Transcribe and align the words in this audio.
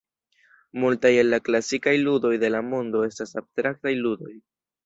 Multaj 0.83 1.11
el 1.23 1.29
la 1.33 1.39
klasikaj 1.51 1.95
ludoj 2.07 2.33
de 2.45 2.51
la 2.57 2.65
mondo 2.73 3.05
estas 3.11 3.39
abstraktaj 3.43 3.95
ludoj. 4.05 4.35